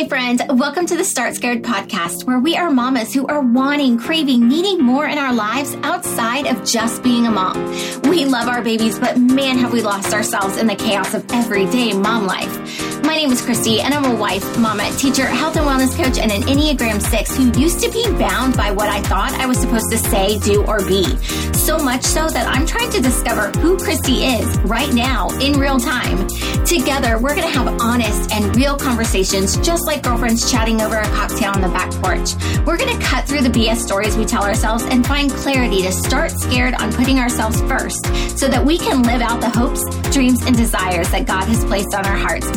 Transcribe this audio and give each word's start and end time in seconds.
Hey, 0.00 0.08
friends, 0.08 0.40
welcome 0.48 0.86
to 0.86 0.96
the 0.96 1.04
Start 1.04 1.34
Scared 1.34 1.62
podcast, 1.62 2.24
where 2.24 2.38
we 2.38 2.56
are 2.56 2.70
mamas 2.70 3.12
who 3.12 3.26
are 3.26 3.42
wanting, 3.42 3.98
craving, 3.98 4.48
needing 4.48 4.82
more 4.82 5.06
in 5.06 5.18
our 5.18 5.34
lives 5.34 5.76
outside 5.82 6.46
of 6.46 6.64
just 6.64 7.02
being 7.02 7.26
a 7.26 7.30
mom. 7.30 7.62
We 8.04 8.24
love 8.24 8.48
our 8.48 8.62
babies, 8.62 8.98
but 8.98 9.18
man, 9.18 9.58
have 9.58 9.74
we 9.74 9.82
lost 9.82 10.14
ourselves 10.14 10.56
in 10.56 10.68
the 10.68 10.74
chaos 10.74 11.12
of 11.12 11.30
everyday 11.30 11.92
mom 11.92 12.24
life. 12.24 12.99
My 13.10 13.16
name 13.16 13.32
is 13.32 13.42
Christy, 13.42 13.80
and 13.80 13.92
I'm 13.92 14.04
a 14.04 14.14
wife, 14.14 14.56
mama, 14.56 14.88
teacher, 14.92 15.26
health 15.26 15.56
and 15.56 15.66
wellness 15.66 15.96
coach, 15.96 16.16
and 16.16 16.30
an 16.30 16.42
Enneagram 16.42 17.02
6 17.02 17.36
who 17.36 17.50
used 17.60 17.80
to 17.80 17.90
be 17.90 18.08
bound 18.12 18.56
by 18.56 18.70
what 18.70 18.88
I 18.88 19.02
thought 19.02 19.32
I 19.32 19.46
was 19.46 19.58
supposed 19.58 19.90
to 19.90 19.98
say, 19.98 20.38
do, 20.38 20.64
or 20.66 20.78
be. 20.86 21.16
So 21.52 21.76
much 21.76 22.04
so 22.04 22.28
that 22.28 22.46
I'm 22.46 22.64
trying 22.66 22.88
to 22.92 23.00
discover 23.00 23.50
who 23.58 23.76
Christy 23.76 24.26
is 24.26 24.56
right 24.60 24.94
now 24.94 25.28
in 25.40 25.58
real 25.58 25.80
time. 25.80 26.28
Together, 26.64 27.18
we're 27.18 27.34
going 27.34 27.48
to 27.48 27.58
have 27.58 27.80
honest 27.80 28.30
and 28.32 28.54
real 28.54 28.76
conversations, 28.76 29.56
just 29.56 29.86
like 29.86 30.04
girlfriends 30.04 30.48
chatting 30.48 30.80
over 30.80 30.96
a 30.96 31.06
cocktail 31.06 31.50
on 31.50 31.62
the 31.62 31.68
back 31.68 31.90
porch. 31.94 32.36
We're 32.64 32.78
going 32.78 32.96
to 32.96 33.04
cut 33.04 33.24
through 33.24 33.42
the 33.42 33.50
BS 33.50 33.78
stories 33.78 34.16
we 34.16 34.24
tell 34.24 34.44
ourselves 34.44 34.84
and 34.84 35.04
find 35.04 35.32
clarity 35.32 35.82
to 35.82 35.90
start 35.90 36.30
scared 36.30 36.74
on 36.74 36.92
putting 36.92 37.18
ourselves 37.18 37.60
first 37.62 38.06
so 38.38 38.46
that 38.46 38.64
we 38.64 38.78
can 38.78 39.02
live 39.02 39.20
out 39.20 39.40
the 39.40 39.50
hopes, 39.50 39.82
dreams, 40.14 40.46
and 40.46 40.56
desires 40.56 41.10
that 41.10 41.26
God 41.26 41.46
has 41.48 41.64
placed 41.64 41.92
on 41.92 42.06
our 42.06 42.16
hearts 42.16 42.48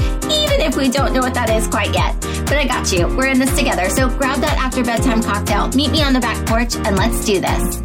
even 0.44 0.62
if 0.62 0.76
we 0.76 0.90
don't 0.90 1.14
know 1.14 1.22
what 1.22 1.34
that 1.34 1.50
is 1.50 1.68
quite 1.68 1.94
yet. 1.94 2.20
But 2.46 2.58
I 2.58 2.66
got 2.68 2.92
you. 2.92 3.08
We're 3.16 3.28
in 3.28 3.40
this 3.40 3.56
together. 3.58 3.90
So 3.90 4.10
grab 4.10 4.40
that 4.42 4.58
after 4.58 4.84
bedtime 4.84 5.24
cocktail, 5.24 5.70
meet 5.70 5.92
me 5.92 6.04
on 6.04 6.14
the 6.14 6.20
back 6.20 6.46
porch, 6.46 6.76
and 6.76 6.98
let's 6.98 7.26
do 7.26 7.40
this. 7.40 7.82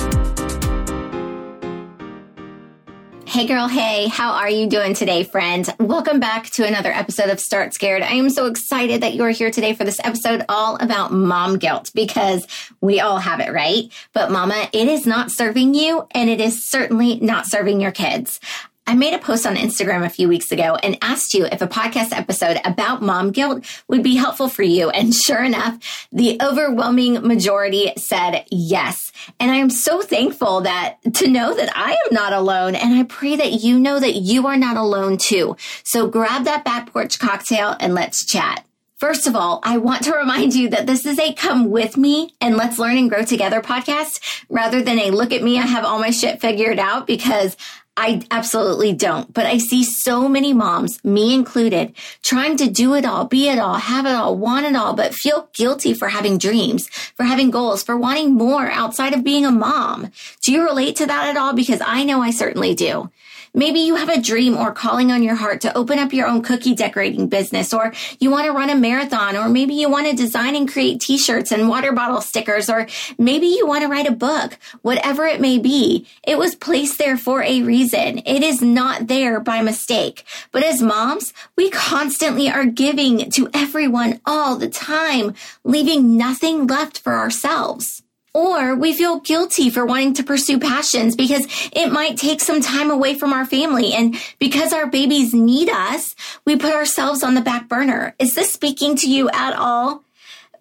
Hey 3.39 3.47
girl, 3.47 3.69
hey, 3.69 4.09
how 4.09 4.33
are 4.33 4.49
you 4.49 4.67
doing 4.69 4.95
today, 4.95 5.23
friend? 5.23 5.69
Welcome 5.79 6.19
back 6.19 6.51
to 6.53 6.67
another 6.67 6.91
episode 6.91 7.29
of 7.29 7.39
Start 7.39 7.75
Scared. 7.75 8.03
I 8.03 8.15
am 8.15 8.31
so 8.31 8.47
excited 8.47 9.03
that 9.03 9.15
you're 9.15 9.29
here 9.29 9.51
today 9.51 9.75
for 9.75 9.85
this 9.85 10.01
episode 10.03 10.45
all 10.49 10.77
about 10.77 11.13
mom 11.13 11.59
guilt 11.59 11.93
because 11.95 12.47
we 12.81 13.01
all 13.01 13.19
have 13.19 13.39
it, 13.41 13.53
right? 13.53 13.93
But 14.15 14.33
mama, 14.33 14.69
it 14.73 14.89
is 14.89 15.07
not 15.07 15.31
serving 15.31 15.75
you 15.75 16.09
and 16.13 16.29
it 16.31 16.41
is 16.41 16.65
certainly 16.65 17.21
not 17.21 17.47
serving 17.47 17.81
your 17.81 17.93
kids. 17.93 18.41
I 18.89 18.95
made 18.95 19.13
a 19.13 19.19
post 19.19 19.47
on 19.47 19.57
Instagram 19.57 20.03
a 20.03 20.09
few 20.09 20.31
weeks 20.31 20.51
ago 20.51 20.77
and 20.83 20.97
asked 21.03 21.35
you 21.35 21.45
if 21.45 21.61
a 21.61 21.67
podcast 21.67 22.17
episode 22.17 22.59
about 22.65 23.03
mom 23.03 23.33
guilt 23.33 23.67
would 23.87 24.03
be 24.03 24.17
helpful 24.17 24.49
for 24.49 24.63
you. 24.63 24.89
And 24.89 25.15
sure 25.15 25.45
enough, 25.45 26.09
the 26.11 26.39
overwhelming 26.41 27.21
majority 27.21 27.93
said 27.99 28.47
yes. 28.51 29.13
And 29.39 29.51
I 29.51 29.57
am 29.57 29.69
so 29.69 30.01
thankful 30.01 30.63
that 30.63 31.01
to 31.17 31.29
know 31.29 31.55
that 31.55 31.71
I 31.77 31.99
am 32.07 32.15
not 32.15 32.33
alone. 32.33 32.75
And 32.75 32.95
I 32.95 33.03
pray 33.03 33.37
that 33.37 33.63
you 33.63 33.79
know 33.79 34.01
that 34.01 34.15
you 34.15 34.47
are 34.47 34.57
not 34.57 34.79
alone 34.79 35.19
too. 35.19 35.59
So 35.85 36.09
grab 36.09 36.47
that 36.47 36.65
back 36.65 36.91
porch 36.91 37.19
cocktail 37.19 37.77
and 37.79 37.95
let's 37.95 38.25
chat. 38.25 38.65
First 38.97 39.27
of 39.29 39.37
all, 39.37 39.61
I 39.63 39.77
want 39.77 40.05
to 40.05 40.17
remind 40.17 40.55
you 40.55 40.71
that 40.71 40.87
this 40.87 41.05
is 41.07 41.19
a 41.21 41.35
come 41.35 41.71
with 41.71 41.97
me 41.97 42.35
and 42.41 42.57
let's 42.57 42.81
learn 42.81 42.97
and 42.97 43.11
grow 43.11 43.23
together 43.23 43.61
podcast 43.61 44.45
rather 44.49 44.83
than 44.83 44.99
a 44.99 45.11
look 45.11 45.33
at 45.33 45.43
me. 45.43 45.59
I 45.59 45.67
have 45.67 45.85
all 45.85 46.01
my 46.01 46.11
shit 46.11 46.41
figured 46.41 46.81
out 46.81 47.07
because 47.07 47.57
I 48.01 48.23
absolutely 48.31 48.93
don't. 48.93 49.35
But 49.35 49.47
I 49.47 49.59
see 49.59 49.83
so 49.83 50.29
many 50.29 50.53
moms, 50.53 51.05
me 51.05 51.35
included, 51.35 51.97
trying 52.23 52.57
to 52.59 52.71
do 52.71 52.95
it 52.95 53.05
all, 53.05 53.25
be 53.25 53.49
it 53.49 53.59
all, 53.59 53.75
have 53.75 54.07
it 54.07 54.15
all, 54.15 54.37
want 54.37 54.67
it 54.67 54.77
all, 54.77 54.95
but 54.95 55.15
feel 55.15 55.49
guilty 55.53 55.95
for 55.95 56.07
having 56.07 56.39
dreams, 56.39 56.89
for 56.89 57.25
having 57.25 57.51
goals, 57.51 57.83
for 57.83 57.97
wanting 57.97 58.35
more 58.35 58.71
outside 58.71 59.15
of 59.15 59.25
being 59.25 59.45
a 59.45 59.51
mom. 59.51 60.13
Do 60.45 60.53
you 60.53 60.63
relate 60.63 60.95
to 60.97 61.07
that 61.07 61.29
at 61.29 61.37
all? 61.37 61.55
Because 61.55 61.83
I 61.85 62.05
know 62.05 62.23
I 62.23 62.31
certainly 62.31 62.73
do. 62.77 63.11
Maybe 63.55 63.81
you 63.81 63.97
have 63.97 64.09
a 64.09 64.21
dream 64.21 64.57
or 64.57 64.73
calling 64.73 65.11
on 65.11 65.23
your 65.23 65.35
heart 65.35 65.61
to 65.63 65.77
open 65.77 65.99
up 65.99 66.13
your 66.13 66.27
own 66.27 66.43
cookie 66.43 66.75
decorating 66.75 67.29
business, 67.29 67.73
or 67.73 67.93
you 68.21 68.31
want 68.31 68.47
to 68.47 68.53
run 68.53 68.71
a 68.71 68.75
marathon, 68.75 69.37
or 69.37 69.49
maybe 69.49 69.75
you 69.75 69.89
want 69.89 70.07
to 70.07 70.17
design 70.17 70.55
and 70.55 70.71
create 70.71 71.01
t-shirts 71.01 71.53
and 71.53 71.69
water 71.69 71.93
bottle 71.93 72.21
stickers, 72.21 72.69
or 72.69 72.87
maybe 73.19 73.47
you 73.47 73.67
want 73.67 73.83
to 73.83 73.89
write 73.89 74.07
a 74.07 74.13
book. 74.13 74.59
Whatever 74.83 75.27
it 75.27 75.41
may 75.41 75.59
be, 75.59 76.07
it 76.23 76.39
was 76.39 76.55
placed 76.55 76.99
there 76.99 77.17
for 77.17 77.43
a 77.43 77.63
reason. 77.63 78.19
It 78.27 78.43
is 78.43 78.63
not 78.63 79.07
there 79.07 79.41
by 79.41 79.63
mistake. 79.63 80.25
But 80.53 80.65
as 80.65 80.83
moms, 80.83 81.33
we 81.57 81.71
constantly 81.71 82.49
are 82.49 82.67
giving 82.67 83.31
to 83.31 83.49
everyone 83.55 84.21
all 84.27 84.57
the 84.57 84.69
time, 84.69 85.35
leaving 85.65 86.17
nothing 86.17 86.67
left 86.67 86.99
for 86.99 87.15
ourselves. 87.15 88.03
Or 88.35 88.75
we 88.75 88.93
feel 88.93 89.21
guilty 89.21 89.71
for 89.71 89.85
wanting 89.87 90.15
to 90.15 90.23
pursue 90.23 90.59
passions 90.59 91.17
because 91.17 91.47
it 91.73 91.91
might 91.91 92.17
take 92.17 92.41
some 92.41 92.61
time 92.61 92.91
away 92.91 93.19
from 93.19 93.33
our 93.33 93.45
family. 93.45 93.95
And 93.95 94.17
because 94.39 94.73
our 94.73 94.87
babies 94.87 95.35
need 95.35 95.69
us, 95.69 96.15
we 96.45 96.57
put 96.57 96.75
ourselves 96.75 97.23
on 97.23 97.35
the 97.35 97.41
back 97.41 97.69
burner. 97.69 98.15
Is 98.19 98.35
this 98.35 98.53
speaking 98.53 98.97
to 98.97 99.11
you 99.11 99.29
at 99.31 99.55
all? 99.55 100.05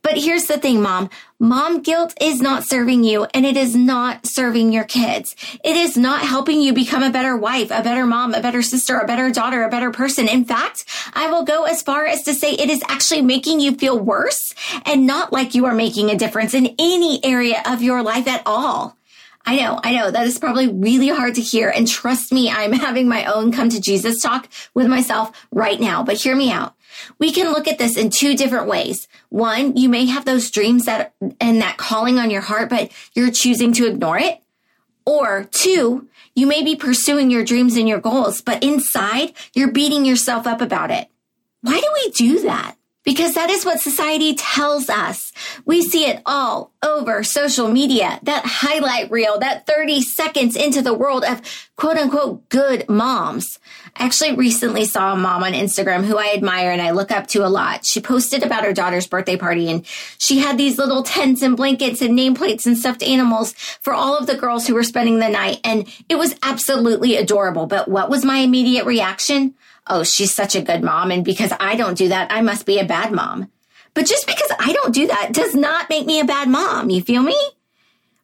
But 0.07 0.19
here's 0.19 0.45
the 0.45 0.57
thing, 0.57 0.81
mom. 0.81 1.09
Mom 1.38 1.81
guilt 1.81 2.13
is 2.22 2.40
not 2.40 2.63
serving 2.63 3.03
you 3.03 3.25
and 3.34 3.45
it 3.45 3.57
is 3.57 3.75
not 3.75 4.25
serving 4.25 4.72
your 4.72 4.85
kids. 4.85 5.35
It 5.66 5.75
is 5.75 5.97
not 5.97 6.22
helping 6.22 6.62
you 6.62 6.72
become 6.72 7.03
a 7.03 7.09
better 7.09 7.35
wife, 7.35 7.72
a 7.72 7.84
better 7.84 8.06
mom, 8.06 8.34
a 8.34 8.40
better 8.40 8.62
sister, 8.62 9.00
a 9.00 9.06
better 9.06 9.29
daughter, 9.31 9.63
a 9.63 9.69
better 9.69 9.91
person. 9.91 10.29
In 10.29 10.46
fact, 10.46 10.85
I 11.13 11.29
will 11.29 11.44
go 11.44 11.66
as 11.66 11.81
far 11.81 12.06
as 12.06 12.23
to 12.23 12.34
say 12.34 12.53
it 12.53 12.69
is 12.69 12.81
actually 12.88 13.22
making 13.22 13.59
you 13.59 13.75
feel 13.75 14.00
worse 14.00 14.56
and 14.85 15.06
not 15.06 15.34
like 15.34 15.56
you 15.56 15.66
are 15.66 15.75
making 15.75 16.09
a 16.09 16.16
difference 16.16 16.53
in 16.53 16.73
any 16.79 17.19
area 17.25 17.62
of 17.66 17.81
your 17.81 18.01
life 18.01 18.29
at 18.29 18.44
all. 18.46 18.96
I 19.46 19.57
know, 19.57 19.78
I 19.84 19.94
know 19.94 20.09
that 20.09 20.25
is 20.25 20.40
probably 20.40 20.69
really 20.69 21.09
hard 21.09 21.35
to 21.35 21.41
hear. 21.41 21.67
And 21.67 21.85
trust 21.85 22.31
me, 22.31 22.50
I'm 22.50 22.72
having 22.88 23.09
my 23.09 23.25
own 23.25 23.51
come 23.51 23.67
to 23.67 23.81
Jesus 23.81 24.22
talk 24.22 24.47
with 24.73 24.88
myself 24.88 25.31
right 25.51 25.81
now, 25.81 26.01
but 26.01 26.16
hear 26.16 26.35
me 26.35 26.50
out. 26.50 26.77
We 27.19 27.31
can 27.31 27.52
look 27.52 27.68
at 27.68 27.78
this 27.78 27.97
in 27.97 28.09
two 28.09 28.35
different 28.35 28.68
ways. 28.68 29.08
One, 29.30 29.75
you 29.75 29.90
may 29.90 30.06
have 30.06 30.25
those 30.25 30.52
dreams 30.52 30.85
that 30.85 31.13
and 31.40 31.62
that 31.62 31.78
calling 31.78 32.18
on 32.18 32.30
your 32.30 32.41
heart, 32.41 32.69
but 32.69 32.91
you're 33.13 33.31
choosing 33.31 33.74
to 33.74 33.88
ignore 33.88 34.18
it. 34.18 34.41
Or 35.06 35.46
two, 35.52 36.08
you 36.35 36.47
may 36.47 36.63
be 36.63 36.75
pursuing 36.75 37.31
your 37.31 37.46
dreams 37.46 37.78
and 37.78 37.88
your 37.88 38.00
goals, 38.00 38.41
but 38.41 38.63
inside 38.63 39.34
you're 39.53 39.72
beating 39.72 40.06
yourself 40.06 40.46
up 40.46 40.62
about 40.62 40.91
it. 40.91 41.09
Why 41.62 41.80
do 41.80 41.88
we 41.94 42.12
do 42.12 42.41
that? 42.44 42.75
Because 43.03 43.34
that 43.34 43.50
is 43.50 43.66
what 43.66 43.79
society 43.79 44.35
tells 44.35 44.90
us. 44.90 45.27
We 45.66 45.81
see 45.81 46.06
it 46.06 46.22
all 46.25 46.72
over 46.84 47.23
social 47.23 47.68
media, 47.69 48.19
that 48.23 48.45
highlight 48.45 49.12
reel, 49.12 49.40
that 49.40 49.66
30 49.66 50.01
seconds 50.01 50.56
into 50.56 50.81
the 50.81 50.94
world 50.94 51.23
of 51.23 51.41
quote 51.75 51.97
unquote 51.97 52.47
good 52.50 52.88
moms. 52.90 53.59
I 53.96 54.06
actually 54.06 54.35
recently 54.35 54.85
saw 54.85 55.13
a 55.13 55.17
mom 55.17 55.44
on 55.44 55.53
Instagram 55.53 56.06
who 56.06 56.17
I 56.17 56.34
admire 56.34 56.72
and 56.72 56.81
I 56.81 56.91
look 56.91 57.12
up 57.12 57.28
to 57.28 57.46
a 57.46 57.50
lot. 57.50 57.85
She 57.85 58.00
posted 58.00 58.44
about 58.44 58.63
her 58.63 58.73
daughter's 58.73 59.07
birthday 59.07 59.38
party 59.38 59.69
and 59.69 59.85
she 60.17 60.40
had 60.40 60.57
these 60.57 60.78
little 60.78 61.03
tents 61.03 61.41
and 61.41 61.57
blankets 61.57 62.01
and 62.01 62.17
nameplates 62.17 62.66
and 62.66 62.78
stuffed 62.78 63.03
animals 63.03 63.53
for 63.53 63.94
all 63.94 64.17
of 64.17 64.28
the 64.28 64.38
girls 64.38 64.67
who 64.67 64.75
were 64.75 64.84
spending 64.84 65.19
the 65.19 65.29
night. 65.29 65.59
And 65.63 65.88
it 66.09 66.16
was 66.16 66.35
absolutely 66.44 67.16
adorable. 67.16 67.66
But 67.66 67.88
what 67.88 68.09
was 68.09 68.23
my 68.23 68.38
immediate 68.38 68.85
reaction? 68.85 69.56
oh, 69.90 70.03
she's 70.03 70.34
such 70.34 70.56
a 70.56 70.62
good 70.62 70.84
mom. 70.84 71.12
And 71.12 71.23
because 71.23 71.53
I 71.59 71.75
don't 71.75 71.97
do 71.97 72.09
that, 72.09 72.31
I 72.31 72.41
must 72.41 72.66
be 72.66 72.79
a 72.79 72.85
bad 72.85 73.12
mom. 73.12 73.50
But 73.97 74.06
just 74.06 74.28
because 74.28 74.52
I 74.59 74.74
don't 74.74 74.94
do 74.94 75.08
that 75.08 75.34
does 75.34 75.56
not 75.56 75.90
make 75.90 76.06
me 76.06 76.19
a 76.19 76.24
bad 76.24 76.50
mom. 76.50 76.91
You 76.91 77.02
feel 77.02 77.24
me? 77.24 77.35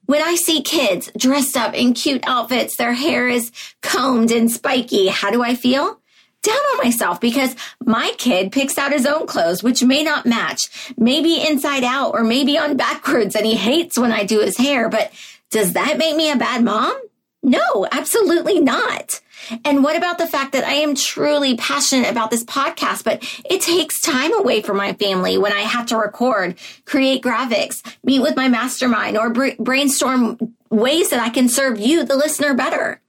When 0.06 0.22
I 0.22 0.36
see 0.36 0.62
kids 0.62 1.10
dressed 1.18 1.58
up 1.58 1.74
in 1.74 1.96
cute 1.96 2.24
outfits, 2.28 2.76
their 2.76 2.94
hair 2.94 3.28
is 3.28 3.52
combed 3.82 4.30
and 4.30 4.52
spiky, 4.52 5.08
how 5.08 5.32
do 5.32 5.42
I 5.42 5.56
feel? 5.56 6.00
Down 6.44 6.56
on 6.56 6.84
myself 6.84 7.20
because 7.20 7.56
my 7.84 8.14
kid 8.20 8.52
picks 8.52 8.78
out 8.78 8.92
his 8.92 9.08
own 9.08 9.26
clothes, 9.26 9.64
which 9.64 9.82
may 9.82 10.04
not 10.04 10.28
match, 10.28 10.94
maybe 10.96 11.44
inside 11.44 11.84
out 11.84 12.12
or 12.12 12.24
maybe 12.24 12.56
on 12.56 12.78
backwards, 12.78 13.36
and 13.36 13.44
he 13.44 13.56
hates 13.56 13.98
when 13.98 14.12
I 14.12 14.26
do 14.26 14.42
his 14.42 14.58
hair. 14.58 14.90
But 14.90 15.12
does 15.50 15.74
that 15.74 15.98
make 15.98 16.16
me 16.16 16.30
a 16.30 16.36
bad 16.36 16.64
mom? 16.64 17.02
No, 17.44 17.86
absolutely 17.92 18.62
not. 18.62 19.20
And 19.66 19.84
what 19.84 19.98
about 19.98 20.18
the 20.18 20.28
fact 20.28 20.54
that 20.54 20.64
I 20.64 20.76
am 20.76 20.96
truly 20.96 21.58
passionate 21.58 22.10
about 22.10 22.32
this 22.32 22.46
podcast, 22.46 23.04
but 23.04 23.22
it 23.44 23.62
takes 23.62 24.00
time 24.00 24.34
away 24.34 24.62
from 24.62 24.78
my 24.78 24.94
family 24.94 25.38
when 25.38 25.52
I 25.52 25.60
have 25.62 25.86
to 25.88 25.98
record, 25.98 26.56
create 26.86 27.22
graphics, 27.22 27.84
meet 28.04 28.22
with 28.22 28.38
my 28.38 28.48
mastermind, 28.48 29.18
or 29.18 29.30
brainstorm 29.30 30.56
ways 30.70 31.10
that 31.10 31.20
I 31.20 31.30
can 31.30 31.50
serve 31.50 31.78
you, 31.78 32.06
the 32.06 32.16
listener, 32.16 32.54
better. 32.54 33.02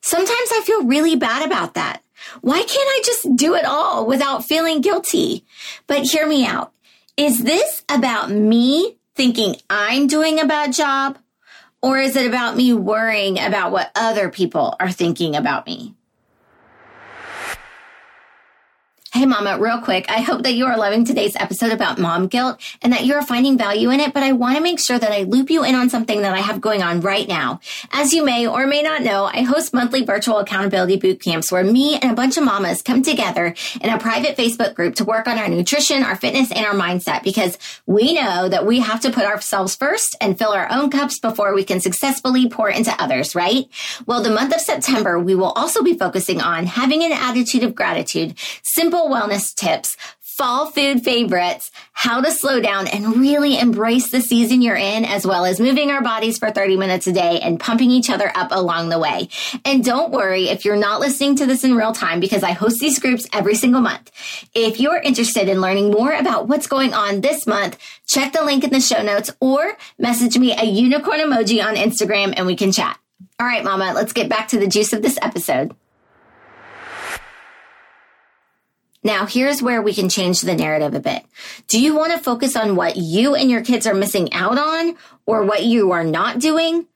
Sometimes 0.00 0.48
I 0.52 0.62
feel 0.64 0.86
really 0.86 1.16
bad 1.16 1.44
about 1.44 1.74
that. 1.74 2.02
Why 2.40 2.58
can't 2.58 2.70
I 2.70 3.02
just 3.04 3.36
do 3.36 3.54
it 3.54 3.66
all 3.66 4.06
without 4.06 4.44
feeling 4.44 4.80
guilty? 4.80 5.44
But 5.86 6.04
hear 6.04 6.26
me 6.26 6.46
out. 6.46 6.72
Is 7.18 7.42
this 7.42 7.84
about 7.90 8.30
me 8.30 8.96
thinking 9.14 9.56
I'm 9.68 10.06
doing 10.06 10.40
a 10.40 10.46
bad 10.46 10.72
job? 10.72 11.18
Or 11.80 11.98
is 11.98 12.16
it 12.16 12.26
about 12.26 12.56
me 12.56 12.72
worrying 12.72 13.38
about 13.38 13.70
what 13.70 13.92
other 13.94 14.30
people 14.30 14.74
are 14.80 14.90
thinking 14.90 15.36
about 15.36 15.66
me? 15.66 15.94
Hey, 19.18 19.26
Mama, 19.26 19.58
real 19.58 19.80
quick. 19.80 20.08
I 20.08 20.20
hope 20.20 20.44
that 20.44 20.54
you 20.54 20.66
are 20.66 20.78
loving 20.78 21.04
today's 21.04 21.34
episode 21.34 21.72
about 21.72 21.98
mom 21.98 22.28
guilt 22.28 22.60
and 22.82 22.92
that 22.92 23.04
you 23.04 23.14
are 23.14 23.22
finding 23.26 23.58
value 23.58 23.90
in 23.90 23.98
it, 23.98 24.14
but 24.14 24.22
I 24.22 24.30
want 24.30 24.56
to 24.56 24.62
make 24.62 24.78
sure 24.78 24.96
that 24.96 25.10
I 25.10 25.24
loop 25.24 25.50
you 25.50 25.64
in 25.64 25.74
on 25.74 25.90
something 25.90 26.22
that 26.22 26.34
I 26.34 26.38
have 26.38 26.60
going 26.60 26.84
on 26.84 27.00
right 27.00 27.26
now. 27.26 27.58
As 27.90 28.12
you 28.14 28.24
may 28.24 28.46
or 28.46 28.68
may 28.68 28.80
not 28.80 29.02
know, 29.02 29.24
I 29.24 29.40
host 29.40 29.74
monthly 29.74 30.04
virtual 30.04 30.38
accountability 30.38 30.98
boot 30.98 31.20
camps 31.20 31.50
where 31.50 31.64
me 31.64 31.96
and 31.96 32.12
a 32.12 32.14
bunch 32.14 32.36
of 32.36 32.44
mamas 32.44 32.80
come 32.80 33.02
together 33.02 33.56
in 33.80 33.90
a 33.90 33.98
private 33.98 34.36
Facebook 34.36 34.76
group 34.76 34.94
to 34.94 35.04
work 35.04 35.26
on 35.26 35.36
our 35.36 35.48
nutrition, 35.48 36.04
our 36.04 36.14
fitness, 36.14 36.52
and 36.52 36.64
our 36.64 36.74
mindset 36.74 37.24
because 37.24 37.58
we 37.86 38.14
know 38.14 38.48
that 38.48 38.66
we 38.66 38.78
have 38.78 39.00
to 39.00 39.10
put 39.10 39.24
ourselves 39.24 39.74
first 39.74 40.14
and 40.20 40.38
fill 40.38 40.52
our 40.52 40.70
own 40.70 40.90
cups 40.90 41.18
before 41.18 41.56
we 41.56 41.64
can 41.64 41.80
successfully 41.80 42.48
pour 42.48 42.70
into 42.70 42.94
others, 43.02 43.34
right? 43.34 43.66
Well, 44.06 44.22
the 44.22 44.30
month 44.30 44.54
of 44.54 44.60
September, 44.60 45.18
we 45.18 45.34
will 45.34 45.50
also 45.56 45.82
be 45.82 45.98
focusing 45.98 46.40
on 46.40 46.66
having 46.66 47.02
an 47.02 47.10
attitude 47.10 47.64
of 47.64 47.74
gratitude, 47.74 48.38
simple 48.62 49.07
wellness 49.10 49.54
tips, 49.54 49.96
fall 50.38 50.70
food 50.70 51.02
favorites, 51.02 51.72
how 51.92 52.20
to 52.20 52.30
slow 52.30 52.60
down 52.60 52.86
and 52.86 53.16
really 53.16 53.58
embrace 53.58 54.12
the 54.12 54.20
season 54.20 54.62
you're 54.62 54.76
in, 54.76 55.04
as 55.04 55.26
well 55.26 55.44
as 55.44 55.58
moving 55.58 55.90
our 55.90 56.00
bodies 56.00 56.38
for 56.38 56.52
30 56.52 56.76
minutes 56.76 57.08
a 57.08 57.12
day 57.12 57.40
and 57.40 57.58
pumping 57.58 57.90
each 57.90 58.08
other 58.08 58.30
up 58.36 58.52
along 58.52 58.88
the 58.88 59.00
way. 59.00 59.28
And 59.64 59.84
don't 59.84 60.12
worry 60.12 60.48
if 60.48 60.64
you're 60.64 60.76
not 60.76 61.00
listening 61.00 61.34
to 61.36 61.46
this 61.46 61.64
in 61.64 61.74
real 61.74 61.90
time 61.90 62.20
because 62.20 62.44
I 62.44 62.52
host 62.52 62.78
these 62.78 63.00
groups 63.00 63.26
every 63.32 63.56
single 63.56 63.80
month. 63.80 64.12
If 64.54 64.78
you're 64.78 65.02
interested 65.02 65.48
in 65.48 65.60
learning 65.60 65.90
more 65.90 66.12
about 66.12 66.46
what's 66.46 66.68
going 66.68 66.94
on 66.94 67.20
this 67.20 67.44
month, 67.44 67.76
check 68.06 68.32
the 68.32 68.44
link 68.44 68.62
in 68.62 68.70
the 68.70 68.80
show 68.80 69.02
notes 69.02 69.32
or 69.40 69.76
message 69.98 70.38
me 70.38 70.52
a 70.52 70.64
unicorn 70.64 71.18
emoji 71.18 71.64
on 71.64 71.74
Instagram 71.74 72.34
and 72.36 72.46
we 72.46 72.54
can 72.54 72.70
chat. 72.70 72.96
All 73.40 73.46
right, 73.46 73.64
mama, 73.64 73.92
let's 73.92 74.12
get 74.12 74.28
back 74.28 74.46
to 74.48 74.58
the 74.60 74.68
juice 74.68 74.92
of 74.92 75.02
this 75.02 75.18
episode. 75.20 75.74
Now, 79.08 79.24
here's 79.24 79.62
where 79.62 79.80
we 79.80 79.94
can 79.94 80.10
change 80.10 80.42
the 80.42 80.54
narrative 80.54 80.92
a 80.92 81.00
bit. 81.00 81.24
Do 81.66 81.80
you 81.80 81.96
want 81.96 82.12
to 82.12 82.18
focus 82.18 82.54
on 82.54 82.76
what 82.76 82.98
you 82.98 83.34
and 83.34 83.50
your 83.50 83.64
kids 83.64 83.86
are 83.86 83.94
missing 83.94 84.30
out 84.34 84.58
on 84.58 84.96
or 85.24 85.44
what 85.44 85.64
you 85.64 85.92
are 85.92 86.04
not 86.04 86.40
doing? 86.40 86.86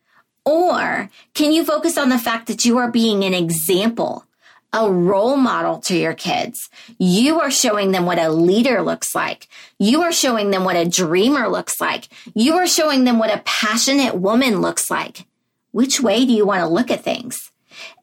Or 0.45 1.09
can 1.33 1.53
you 1.53 1.65
focus 1.65 1.97
on 1.97 2.11
the 2.11 2.19
fact 2.19 2.49
that 2.49 2.67
you 2.67 2.77
are 2.77 2.91
being 2.91 3.25
an 3.25 3.33
example, 3.33 4.27
a 4.75 4.93
role 4.93 5.37
model 5.37 5.79
to 5.79 5.97
your 5.97 6.13
kids? 6.13 6.69
You 6.99 7.41
are 7.41 7.51
showing 7.51 7.93
them 7.93 8.05
what 8.05 8.19
a 8.19 8.29
leader 8.29 8.83
looks 8.83 9.15
like. 9.15 9.49
You 9.79 10.03
are 10.03 10.13
showing 10.13 10.51
them 10.51 10.65
what 10.65 10.77
a 10.77 10.87
dreamer 10.87 11.49
looks 11.49 11.81
like. 11.81 12.09
You 12.35 12.57
are 12.57 12.67
showing 12.67 13.05
them 13.05 13.19
what 13.19 13.35
a 13.35 13.41
passionate 13.47 14.17
woman 14.17 14.61
looks 14.61 14.91
like. 14.91 15.25
Which 15.71 15.99
way 15.99 16.27
do 16.27 16.33
you 16.35 16.45
want 16.45 16.61
to 16.61 16.69
look 16.69 16.91
at 16.91 17.05
things? 17.05 17.52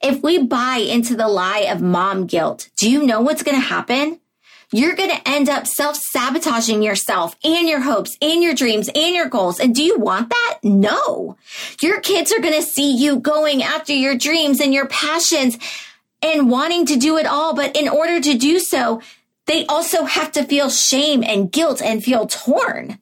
If 0.01 0.23
we 0.23 0.43
buy 0.43 0.77
into 0.77 1.15
the 1.15 1.27
lie 1.27 1.67
of 1.69 1.81
mom 1.81 2.25
guilt, 2.25 2.69
do 2.77 2.89
you 2.89 3.03
know 3.05 3.21
what's 3.21 3.43
going 3.43 3.59
to 3.59 3.65
happen? 3.65 4.19
You're 4.71 4.95
going 4.95 5.09
to 5.09 5.27
end 5.27 5.49
up 5.49 5.65
self 5.65 5.95
sabotaging 5.95 6.83
yourself 6.83 7.35
and 7.43 7.67
your 7.67 7.81
hopes 7.81 8.15
and 8.21 8.43
your 8.43 8.53
dreams 8.53 8.87
and 8.93 9.15
your 9.15 9.27
goals. 9.27 9.59
And 9.59 9.73
do 9.73 9.83
you 9.83 9.97
want 9.97 10.29
that? 10.29 10.59
No. 10.61 11.37
Your 11.81 11.99
kids 12.01 12.31
are 12.31 12.39
going 12.39 12.53
to 12.53 12.61
see 12.61 12.95
you 12.95 13.19
going 13.19 13.63
after 13.63 13.93
your 13.93 14.15
dreams 14.15 14.61
and 14.61 14.73
your 14.73 14.87
passions 14.87 15.57
and 16.21 16.51
wanting 16.51 16.85
to 16.85 16.97
do 16.97 17.17
it 17.17 17.25
all. 17.25 17.55
But 17.55 17.75
in 17.75 17.89
order 17.89 18.21
to 18.21 18.37
do 18.37 18.59
so, 18.59 19.01
they 19.47 19.65
also 19.65 20.03
have 20.03 20.31
to 20.33 20.43
feel 20.43 20.69
shame 20.69 21.23
and 21.23 21.51
guilt 21.51 21.81
and 21.81 22.03
feel 22.03 22.27
torn. 22.27 22.99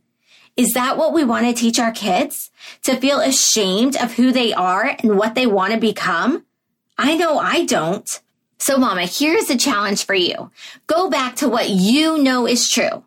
Is 0.56 0.74
that 0.74 0.98
what 0.98 1.14
we 1.14 1.26
want 1.26 1.46
to 1.46 1.54
teach 1.54 1.80
our 1.80 1.92
kids? 1.92 2.50
To 2.84 2.96
feel 2.96 3.20
ashamed 3.20 3.98
of 3.98 4.14
who 4.14 4.32
they 4.32 4.54
are 4.54 4.96
and 5.00 5.18
what 5.18 5.36
they 5.36 5.46
want 5.46 5.74
to 5.74 5.80
become? 5.80 6.46
I 6.98 7.16
know 7.16 7.38
I 7.38 7.66
don't. 7.66 8.22
So 8.58 8.78
mama, 8.78 9.06
here's 9.06 9.50
a 9.50 9.58
challenge 9.58 10.06
for 10.06 10.16
you. 10.16 10.52
Go 10.88 11.10
back 11.10 11.36
to 11.38 11.50
what 11.50 11.70
you 11.70 12.18
know 12.18 12.48
is 12.48 12.70
true. 12.70 13.04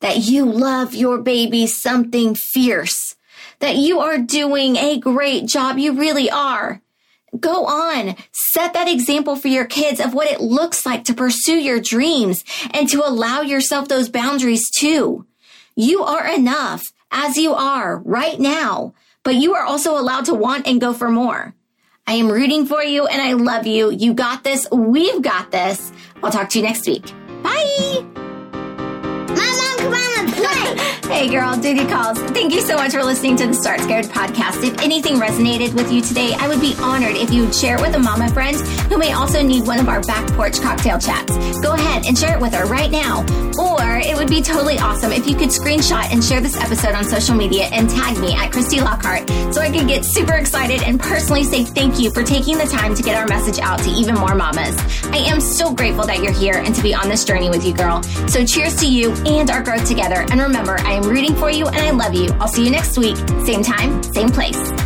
That 0.00 0.18
you 0.18 0.44
love 0.44 0.94
your 0.94 1.18
baby 1.18 1.66
something 1.66 2.34
fierce. 2.34 3.16
That 3.58 3.76
you 3.76 4.00
are 4.00 4.18
doing 4.18 4.76
a 4.76 4.98
great 4.98 5.46
job. 5.46 5.78
You 5.78 5.94
really 5.94 6.30
are. 6.30 6.80
Go 7.38 7.66
on. 7.66 8.14
Set 8.32 8.74
that 8.74 8.88
example 8.88 9.34
for 9.34 9.48
your 9.48 9.64
kids 9.64 10.00
of 10.00 10.14
what 10.14 10.30
it 10.30 10.40
looks 10.40 10.86
like 10.86 11.04
to 11.04 11.14
pursue 11.14 11.56
your 11.56 11.80
dreams 11.80 12.44
and 12.72 12.88
to 12.90 13.04
allow 13.04 13.40
yourself 13.40 13.88
those 13.88 14.08
boundaries 14.08 14.70
too. 14.70 15.26
You 15.74 16.04
are 16.04 16.28
enough 16.28 16.92
as 17.10 17.36
you 17.36 17.52
are 17.54 17.98
right 17.98 18.38
now, 18.38 18.94
but 19.24 19.34
you 19.34 19.54
are 19.54 19.64
also 19.64 19.98
allowed 19.98 20.26
to 20.26 20.34
want 20.34 20.66
and 20.68 20.80
go 20.80 20.92
for 20.92 21.10
more. 21.10 21.54
I 22.06 22.14
am 22.14 22.30
rooting 22.30 22.66
for 22.66 22.82
you 22.82 23.06
and 23.06 23.20
I 23.22 23.32
love 23.32 23.66
you. 23.66 23.90
You 23.90 24.12
got 24.12 24.44
this. 24.44 24.68
We've 24.70 25.22
got 25.22 25.50
this. 25.50 25.90
I'll 26.22 26.30
talk 26.30 26.50
to 26.50 26.58
you 26.58 26.64
next 26.64 26.86
week. 26.86 27.06
Bye. 27.42 28.04
Mama, 28.52 29.74
come 29.78 29.94
on, 29.94 30.26
let's 30.26 30.38
play. 30.38 30.90
Hey 31.08 31.28
girl, 31.28 31.56
duty 31.56 31.86
calls. 31.86 32.18
Thank 32.32 32.52
you 32.54 32.60
so 32.60 32.76
much 32.76 32.92
for 32.92 33.04
listening 33.04 33.36
to 33.36 33.46
the 33.46 33.54
Start 33.54 33.80
Scared 33.80 34.06
podcast. 34.06 34.64
If 34.64 34.80
anything 34.80 35.16
resonated 35.16 35.74
with 35.74 35.92
you 35.92 36.00
today, 36.00 36.32
I 36.38 36.48
would 36.48 36.60
be 36.60 36.74
honored 36.80 37.16
if 37.16 37.32
you 37.32 37.44
would 37.44 37.54
share 37.54 37.76
it 37.76 37.82
with 37.82 37.94
a 37.94 37.98
mama 37.98 38.28
friend 38.30 38.56
who 38.88 38.98
may 38.98 39.12
also 39.12 39.42
need 39.42 39.66
one 39.66 39.78
of 39.78 39.88
our 39.88 40.00
back 40.02 40.26
porch 40.32 40.60
cocktail 40.60 40.98
chats. 40.98 41.60
Go 41.60 41.74
ahead 41.74 42.06
and 42.06 42.18
share 42.18 42.36
it 42.36 42.40
with 42.40 42.54
her 42.54 42.64
right 42.66 42.90
now. 42.90 43.20
Or 43.58 43.98
it 43.98 44.16
would 44.16 44.28
be 44.28 44.42
totally 44.42 44.78
awesome 44.78 45.12
if 45.12 45.26
you 45.28 45.36
could 45.36 45.50
screenshot 45.50 46.10
and 46.10 46.24
share 46.24 46.40
this 46.40 46.56
episode 46.56 46.94
on 46.94 47.04
social 47.04 47.36
media 47.36 47.66
and 47.66 47.88
tag 47.88 48.18
me 48.18 48.34
at 48.34 48.50
Christy 48.50 48.80
Lockhart 48.80 49.28
so 49.54 49.60
I 49.60 49.70
could 49.70 49.86
get 49.86 50.04
super 50.04 50.34
excited 50.34 50.82
and 50.82 50.98
personally 50.98 51.44
say 51.44 51.64
thank 51.64 52.00
you 52.00 52.10
for 52.10 52.22
taking 52.24 52.58
the 52.58 52.66
time 52.66 52.94
to 52.94 53.02
get 53.02 53.16
our 53.16 53.26
message 53.26 53.60
out 53.60 53.78
to 53.80 53.90
even 53.90 54.14
more 54.16 54.34
mamas. 54.34 54.76
I 55.06 55.18
am 55.18 55.40
so 55.40 55.72
grateful 55.72 56.06
that 56.06 56.22
you're 56.22 56.32
here 56.32 56.56
and 56.56 56.74
to 56.74 56.82
be 56.82 56.94
on 56.94 57.08
this 57.08 57.24
journey 57.24 57.50
with 57.50 57.64
you, 57.64 57.72
girl. 57.74 58.02
So 58.26 58.44
cheers 58.44 58.74
to 58.76 58.90
you 58.90 59.12
and 59.26 59.50
our 59.50 59.62
growth 59.62 59.86
together. 59.86 60.26
And 60.30 60.40
remember, 60.40 60.76
I 60.94 60.98
am 60.98 61.08
rooting 61.08 61.34
for 61.34 61.50
you 61.50 61.66
and 61.66 61.76
I 61.76 61.90
love 61.90 62.14
you. 62.14 62.30
I'll 62.38 62.46
see 62.46 62.64
you 62.64 62.70
next 62.70 62.96
week. 62.96 63.16
Same 63.44 63.64
time, 63.64 64.00
same 64.04 64.28
place. 64.28 64.83